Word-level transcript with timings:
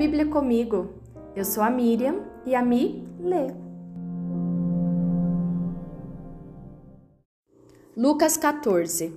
Bíblia 0.00 0.24
comigo. 0.24 0.94
Eu 1.36 1.44
sou 1.44 1.62
a 1.62 1.68
Miriam 1.68 2.24
e 2.46 2.54
a 2.54 2.62
Mi 2.62 3.06
lê. 3.20 3.48
Lucas 7.94 8.38
14 8.38 9.12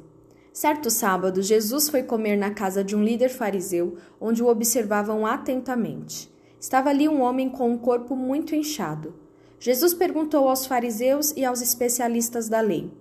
Certo 0.52 0.90
sábado, 0.90 1.42
Jesus 1.42 1.88
foi 1.88 2.04
comer 2.04 2.36
na 2.36 2.52
casa 2.52 2.84
de 2.84 2.98
um 2.98 3.02
líder 3.02 3.30
fariseu, 3.30 3.96
onde 4.20 4.44
o 4.44 4.48
observavam 4.48 5.26
atentamente. 5.26 6.30
Estava 6.60 6.90
ali 6.90 7.08
um 7.08 7.22
homem 7.22 7.50
com 7.50 7.70
um 7.70 7.78
corpo 7.78 8.14
muito 8.14 8.54
inchado. 8.54 9.16
Jesus 9.62 9.94
perguntou 9.94 10.50
aos 10.50 10.66
fariseus 10.66 11.32
e 11.38 11.46
aos 11.46 11.62
especialistas 11.62 12.50
da 12.50 12.60
lei: 12.60 12.92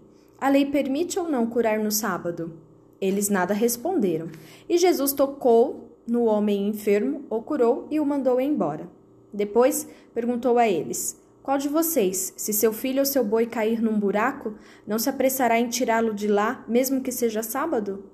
A 0.40 0.48
lei 0.48 0.66
permite 0.66 1.18
ou 1.18 1.28
não 1.28 1.48
curar 1.48 1.80
no 1.80 1.90
sábado? 1.90 2.60
Eles 3.00 3.28
nada 3.28 3.52
responderam. 3.52 4.28
E 4.68 4.78
Jesus 4.78 5.12
tocou 5.12 5.91
no 6.06 6.24
homem 6.24 6.68
enfermo, 6.68 7.24
o 7.30 7.40
curou 7.42 7.86
e 7.90 8.00
o 8.00 8.06
mandou 8.06 8.40
embora. 8.40 8.88
Depois 9.32 9.88
perguntou 10.14 10.58
a 10.58 10.68
eles: 10.68 11.20
Qual 11.42 11.58
de 11.58 11.68
vocês, 11.68 12.32
se 12.36 12.52
seu 12.52 12.72
filho 12.72 13.00
ou 13.00 13.06
seu 13.06 13.24
boi 13.24 13.46
cair 13.46 13.80
num 13.80 13.98
buraco, 13.98 14.54
não 14.86 14.98
se 14.98 15.08
apressará 15.08 15.58
em 15.58 15.68
tirá-lo 15.68 16.12
de 16.12 16.28
lá, 16.28 16.64
mesmo 16.68 17.00
que 17.00 17.12
seja 17.12 17.42
sábado? 17.42 18.04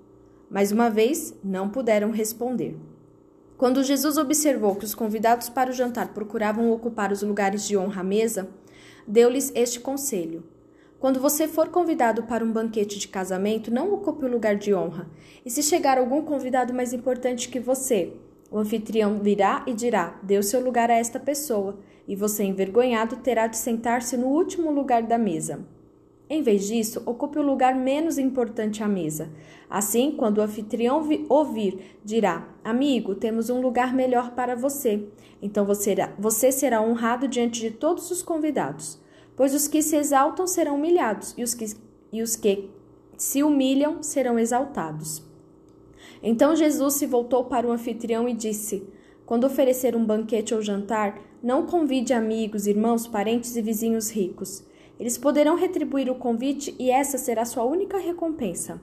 Mais 0.51 0.73
uma 0.73 0.88
vez, 0.88 1.34
não 1.43 1.69
puderam 1.69 2.10
responder. 2.10 2.77
Quando 3.56 3.82
Jesus 3.82 4.16
observou 4.16 4.77
que 4.77 4.84
os 4.84 4.95
convidados 4.95 5.48
para 5.48 5.70
o 5.70 5.73
jantar 5.73 6.15
procuravam 6.15 6.70
ocupar 6.70 7.10
os 7.10 7.23
lugares 7.23 7.66
de 7.66 7.77
honra 7.77 8.02
à 8.02 8.05
mesa, 8.05 8.48
deu-lhes 9.07 9.51
este 9.55 9.80
conselho: 9.80 10.45
Quando 11.01 11.20
você 11.20 11.47
for 11.47 11.69
convidado 11.69 12.25
para 12.25 12.45
um 12.45 12.51
banquete 12.51 12.98
de 12.98 13.07
casamento, 13.07 13.73
não 13.73 13.95
ocupe 13.95 14.25
o 14.25 14.29
lugar 14.29 14.57
de 14.57 14.75
honra. 14.75 15.09
E 15.47 15.51
se 15.51 15.62
chegar 15.62 15.97
algum 15.97 16.23
convidado 16.23 16.74
mais 16.74 16.93
importante 16.93 17.48
que 17.48 17.61
você, 17.61 18.15
o 18.51 18.59
anfitrião 18.59 19.21
virá 19.21 19.63
e 19.65 19.73
dirá: 19.73 20.21
o 20.29 20.43
seu 20.43 20.60
lugar 20.60 20.90
a 20.90 20.96
esta 20.96 21.21
pessoa, 21.21 21.79
e 22.09 22.16
você, 22.16 22.43
envergonhado, 22.43 23.16
terá 23.18 23.46
de 23.46 23.57
sentar-se 23.57 24.16
no 24.16 24.27
último 24.27 24.73
lugar 24.73 25.05
da 25.05 25.16
mesa. 25.16 25.65
Em 26.29 26.43
vez 26.43 26.66
disso, 26.66 27.01
ocupe 27.07 27.38
o 27.38 27.43
lugar 27.43 27.77
menos 27.77 28.18
importante 28.18 28.83
à 28.83 28.88
mesa. 28.88 29.30
Assim, 29.71 30.10
quando 30.10 30.38
o 30.38 30.43
anfitrião 30.43 31.09
ouvir, 31.29 31.99
dirá: 32.05 32.49
Amigo, 32.65 33.15
temos 33.15 33.51
um 33.51 33.60
lugar 33.60 33.95
melhor 33.95 34.33
para 34.33 34.57
você. 34.57 35.07
Então 35.40 35.65
você 35.65 36.51
será 36.51 36.83
honrado 36.83 37.29
diante 37.29 37.60
de 37.60 37.71
todos 37.71 38.10
os 38.10 38.21
convidados. 38.21 39.01
Pois 39.38 39.54
os 39.54 39.66
que 39.66 39.80
se 39.80 39.96
exaltam 39.96 40.46
serão 40.46 40.74
humilhados, 40.74 41.34
e 41.38 41.42
os 41.42 41.54
que, 41.54 41.64
e 42.12 42.20
os 42.20 42.36
que 42.36 42.68
se 43.16 43.42
humilham 43.42 44.02
serão 44.02 44.38
exaltados. 44.38 45.22
Então 46.22 46.54
Jesus 46.54 46.94
se 46.94 47.06
voltou 47.06 47.44
para 47.44 47.66
o 47.66 47.72
anfitrião 47.72 48.28
e 48.28 48.34
disse: 48.34 48.86
Quando 49.24 49.44
oferecer 49.44 49.96
um 49.96 50.04
banquete 50.04 50.54
ou 50.54 50.60
jantar, 50.60 51.18
não 51.42 51.64
convide 51.64 52.12
amigos, 52.12 52.66
irmãos, 52.66 53.06
parentes 53.06 53.56
e 53.56 53.62
vizinhos 53.62 54.10
ricos 54.10 54.68
eles 54.98 55.16
poderão 55.16 55.54
retribuir 55.54 56.10
o 56.10 56.16
convite 56.16 56.74
e 56.78 56.90
essa 56.90 57.16
será 57.16 57.44
sua 57.44 57.64
única 57.64 57.98
recompensa. 57.98 58.80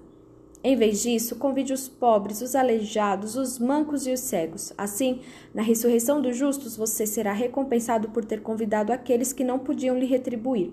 Em 0.67 0.75
vez 0.75 1.03
disso, 1.03 1.35
convide 1.35 1.73
os 1.73 1.88
pobres, 1.88 2.41
os 2.41 2.55
aleijados, 2.55 3.35
os 3.35 3.59
mancos 3.59 4.08
e 4.08 4.11
os 4.11 4.19
cegos. 4.19 4.73
Assim, 4.75 5.19
na 5.53 5.61
ressurreição 5.61 6.19
dos 6.19 6.35
justos, 6.35 6.75
você 6.75 7.05
será 7.05 7.33
recompensado 7.33 8.09
por 8.09 8.25
ter 8.25 8.41
convidado 8.41 8.91
aqueles 8.91 9.31
que 9.31 9.44
não 9.44 9.59
podiam 9.59 9.95
lhe 9.95 10.07
retribuir. 10.07 10.72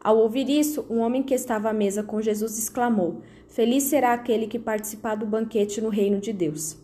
Ao 0.00 0.16
ouvir 0.16 0.48
isso, 0.48 0.86
um 0.88 1.00
homem 1.00 1.22
que 1.22 1.34
estava 1.34 1.68
à 1.68 1.72
mesa 1.74 2.02
com 2.02 2.22
Jesus 2.22 2.56
exclamou: 2.56 3.20
Feliz 3.46 3.82
será 3.82 4.14
aquele 4.14 4.46
que 4.46 4.58
participar 4.58 5.16
do 5.16 5.26
banquete 5.26 5.82
no 5.82 5.90
reino 5.90 6.18
de 6.18 6.32
Deus. 6.32 6.74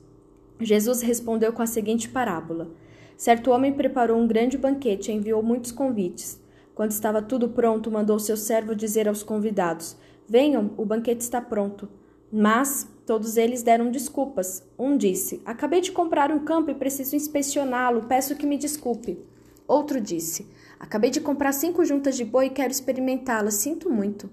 Jesus 0.61 1.01
respondeu 1.01 1.55
com 1.55 1.63
a 1.63 1.67
seguinte 1.67 2.07
parábola: 2.07 2.71
Certo 3.17 3.51
homem 3.51 3.73
preparou 3.73 4.19
um 4.19 4.27
grande 4.27 4.59
banquete 4.59 5.11
e 5.11 5.15
enviou 5.15 5.43
muitos 5.43 5.73
convites. 5.73 6.39
Quando 6.75 6.91
estava 6.91 7.23
tudo 7.23 7.49
pronto, 7.49 7.91
mandou 7.91 8.19
seu 8.19 8.37
servo 8.37 8.75
dizer 8.75 9.09
aos 9.09 9.23
convidados: 9.23 9.97
Venham, 10.29 10.73
o 10.77 10.85
banquete 10.85 11.23
está 11.23 11.41
pronto. 11.41 11.89
Mas 12.33 12.87
todos 13.05 13.37
eles 13.37 13.63
deram 13.63 13.91
desculpas. 13.91 14.63
Um 14.79 14.97
disse: 14.97 15.43
Acabei 15.45 15.81
de 15.81 15.91
comprar 15.91 16.31
um 16.31 16.45
campo 16.45 16.71
e 16.71 16.75
preciso 16.75 17.17
inspecioná-lo, 17.17 18.03
peço 18.03 18.37
que 18.37 18.47
me 18.47 18.57
desculpe. 18.57 19.19
Outro 19.67 20.01
disse: 20.01 20.47
Acabei 20.79 21.11
de 21.11 21.21
comprar 21.21 21.53
cinco 21.53 21.85
juntas 21.85 22.17
de 22.17 22.25
boi 22.25 22.47
e 22.47 22.51
quero 22.51 22.71
experimentá-las, 22.71 23.55
sinto 23.55 23.91
muito. 23.91 24.31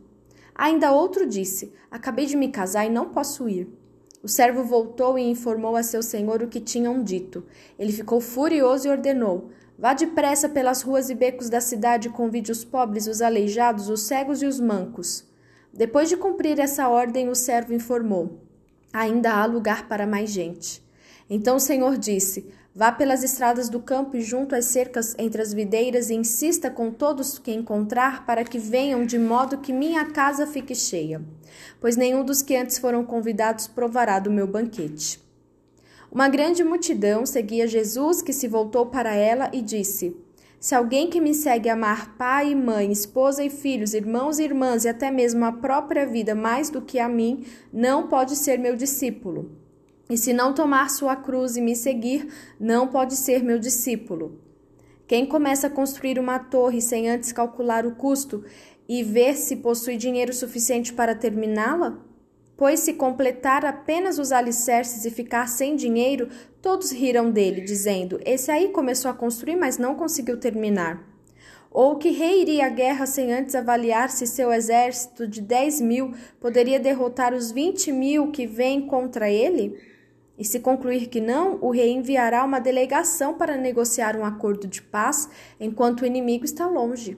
Ainda 0.53 0.91
outro 0.91 1.25
disse: 1.25 1.73
Acabei 1.89 2.25
de 2.25 2.37
me 2.37 2.49
casar 2.49 2.85
e 2.85 2.89
não 2.89 3.09
posso 3.09 3.49
ir. 3.49 3.67
O 4.23 4.27
servo 4.27 4.63
voltou 4.63 5.17
e 5.17 5.29
informou 5.29 5.75
a 5.75 5.83
seu 5.83 6.03
senhor 6.03 6.41
o 6.41 6.47
que 6.47 6.59
tinham 6.59 7.01
dito. 7.03 7.43
Ele 7.79 7.91
ficou 7.91 8.21
furioso 8.21 8.87
e 8.87 8.91
ordenou: 8.91 9.49
Vá 9.77 9.93
depressa 9.93 10.47
pelas 10.49 10.81
ruas 10.81 11.09
e 11.09 11.15
becos 11.15 11.49
da 11.49 11.61
cidade 11.61 12.07
e 12.07 12.11
convide 12.11 12.51
os 12.51 12.63
pobres, 12.63 13.07
os 13.07 13.21
aleijados, 13.21 13.89
os 13.89 14.01
cegos 14.01 14.41
e 14.41 14.45
os 14.45 14.59
mancos. 14.59 15.25
Depois 15.77 16.09
de 16.09 16.17
cumprir 16.17 16.59
essa 16.59 16.89
ordem, 16.89 17.29
o 17.29 17.35
servo 17.35 17.71
informou: 17.71 18.41
Ainda 18.91 19.31
há 19.31 19.45
lugar 19.45 19.87
para 19.87 20.07
mais 20.07 20.31
gente. 20.31 20.83
Então 21.29 21.57
o 21.57 21.59
Senhor 21.59 21.99
disse: 21.99 22.51
Vá 22.73 22.91
pelas 22.91 23.23
estradas 23.23 23.69
do 23.69 23.79
campo 23.79 24.17
e 24.17 24.21
junto 24.21 24.55
às 24.55 24.65
cercas 24.65 25.13
entre 25.19 25.39
as 25.39 25.53
videiras 25.53 26.09
e 26.09 26.15
insista 26.15 26.71
com 26.71 26.89
todos 26.89 27.37
que 27.37 27.51
encontrar 27.51 28.25
para 28.25 28.43
que 28.43 28.57
venham 28.57 29.05
de 29.05 29.19
modo 29.19 29.59
que 29.59 29.71
minha 29.71 30.03
casa 30.05 30.47
fique 30.47 30.73
cheia. 30.73 31.21
Pois 31.79 31.95
nenhum 31.95 32.25
dos 32.25 32.41
que 32.41 32.55
antes 32.55 32.79
foram 32.79 33.05
convidados 33.05 33.67
provará 33.67 34.17
do 34.17 34.31
meu 34.31 34.47
banquete. 34.47 35.23
Uma 36.11 36.27
grande 36.27 36.63
multidão 36.63 37.23
seguia 37.23 37.67
Jesus, 37.67 38.23
que 38.23 38.33
se 38.33 38.47
voltou 38.47 38.87
para 38.87 39.13
ela 39.13 39.51
e 39.53 39.61
disse: 39.61 40.17
Se 40.59 40.73
alguém 40.73 41.09
que 41.09 41.21
me 41.21 41.35
segue 41.35 41.69
amar 41.69 42.17
pai 42.17 42.51
e 42.51 42.55
mãe, 42.55 42.91
esposa 42.91 43.43
e 43.43 43.49
filhos, 43.49 43.93
irmãos 43.93 44.39
e 44.39 44.43
irmãs 44.43 44.85
e 44.85 44.89
até 44.89 45.11
mesmo 45.11 45.45
a 45.45 45.51
própria 45.51 46.05
vida 46.05 46.33
mais 46.33 46.69
do 46.69 46.81
que 46.81 46.99
a 46.99 47.07
mim, 47.07 47.45
não 47.71 48.07
pode 48.07 48.35
ser 48.35 48.57
meu 48.57 48.75
discípulo. 48.75 49.51
E 50.09 50.17
se 50.17 50.33
não 50.33 50.53
tomar 50.53 50.89
sua 50.89 51.15
cruz 51.15 51.57
e 51.57 51.61
me 51.61 51.75
seguir, 51.75 52.27
não 52.59 52.87
pode 52.87 53.15
ser 53.15 53.43
meu 53.43 53.59
discípulo. 53.59 54.41
Quem 55.05 55.25
começa 55.25 55.67
a 55.67 55.69
construir 55.69 56.17
uma 56.17 56.39
torre 56.39 56.81
sem 56.81 57.07
antes 57.07 57.31
calcular 57.31 57.85
o 57.85 57.95
custo 57.95 58.43
e 58.89 59.03
ver 59.03 59.35
se 59.35 59.57
possui 59.57 59.95
dinheiro 59.95 60.33
suficiente 60.33 60.91
para 60.91 61.13
terminá-la? 61.13 61.99
Pois 62.57 62.79
se 62.79 62.93
completar 62.93 63.63
apenas 63.63 64.17
os 64.17 64.31
alicerces 64.31 65.05
e 65.05 65.11
ficar 65.11 65.47
sem 65.47 65.75
dinheiro, 65.75 66.27
todos 66.67 66.91
riram 66.91 67.31
dele, 67.31 67.61
dizendo: 67.61 68.19
Esse 68.25 68.51
aí 68.51 68.67
começou 68.67 69.09
a 69.09 69.13
construir, 69.13 69.55
mas 69.55 69.77
não 69.77 69.95
conseguiu 69.95 70.37
terminar. 70.37 71.01
Ou 71.71 71.95
que 71.95 72.09
rei 72.09 72.41
iria 72.41 72.65
à 72.65 72.69
guerra 72.69 73.05
sem 73.05 73.31
antes 73.31 73.55
avaliar 73.55 74.09
se 74.09 74.27
seu 74.27 74.51
exército 74.51 75.25
de 75.25 75.39
dez 75.39 75.79
mil 75.79 76.13
poderia 76.41 76.77
derrotar 76.77 77.33
os 77.33 77.51
vinte 77.51 77.89
mil 77.89 78.31
que 78.31 78.45
vêm 78.45 78.85
contra 78.85 79.29
ele? 79.29 79.79
E 80.37 80.43
se 80.43 80.59
concluir 80.59 81.07
que 81.07 81.21
não, 81.21 81.57
o 81.61 81.71
rei 81.71 81.89
enviará 81.93 82.43
uma 82.43 82.59
delegação 82.59 83.35
para 83.35 83.55
negociar 83.55 84.17
um 84.17 84.25
acordo 84.25 84.67
de 84.67 84.81
paz 84.81 85.29
enquanto 85.57 86.01
o 86.01 86.05
inimigo 86.05 86.43
está 86.43 86.67
longe. 86.67 87.17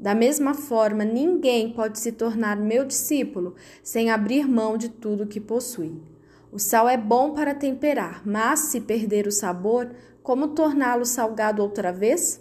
Da 0.00 0.14
mesma 0.14 0.54
forma, 0.54 1.04
ninguém 1.04 1.70
pode 1.70 1.98
se 1.98 2.12
tornar 2.12 2.56
meu 2.56 2.82
discípulo 2.82 3.56
sem 3.82 4.10
abrir 4.10 4.48
mão 4.48 4.78
de 4.78 4.88
tudo 4.88 5.26
que 5.26 5.38
possui. 5.38 6.15
O 6.52 6.58
sal 6.58 6.88
é 6.88 6.96
bom 6.96 7.32
para 7.32 7.54
temperar, 7.54 8.22
mas 8.24 8.60
se 8.60 8.80
perder 8.80 9.26
o 9.26 9.32
sabor, 9.32 9.90
como 10.22 10.48
torná-lo 10.48 11.04
salgado 11.04 11.62
outra 11.62 11.92
vez? 11.92 12.40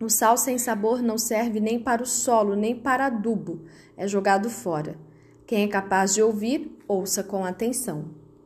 O 0.00 0.10
sal 0.10 0.36
sem 0.36 0.58
sabor 0.58 1.02
não 1.02 1.16
serve 1.16 1.60
nem 1.60 1.78
para 1.78 2.02
o 2.02 2.06
solo, 2.06 2.56
nem 2.56 2.74
para 2.74 3.06
adubo, 3.06 3.64
é 3.96 4.08
jogado 4.08 4.50
fora. 4.50 4.96
Quem 5.46 5.64
é 5.64 5.68
capaz 5.68 6.14
de 6.14 6.22
ouvir, 6.22 6.78
ouça 6.88 7.22
com 7.22 7.44
atenção. 7.44 8.23